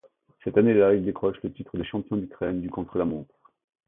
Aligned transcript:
Cette 0.43 0.57
année-là, 0.57 0.95
il 0.95 1.05
décroche 1.05 1.37
le 1.43 1.53
titre 1.53 1.77
de 1.77 1.83
champion 1.83 2.17
d'Ukraine 2.17 2.59
du 2.59 2.71
contre-la-montre. 2.71 3.29